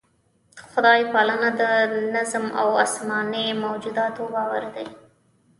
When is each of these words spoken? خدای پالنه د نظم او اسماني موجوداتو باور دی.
خدای 0.71 1.01
پالنه 1.13 1.49
د 1.61 1.61
نظم 2.15 2.45
او 2.61 2.69
اسماني 2.85 3.47
موجوداتو 3.63 4.23
باور 4.35 4.63
دی. 4.75 4.87